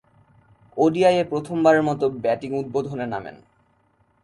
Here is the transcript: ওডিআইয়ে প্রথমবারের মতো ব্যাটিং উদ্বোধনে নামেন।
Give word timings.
ওডিআইয়ে 0.77 1.23
প্রথমবারের 1.23 1.83
মতো 1.83 2.05
ব্যাটিং 2.23 2.51
উদ্বোধনে 2.59 3.05
নামেন। 3.05 3.35